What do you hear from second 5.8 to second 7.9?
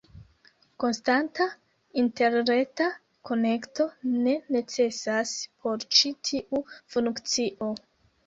ĉi tiu funkcio.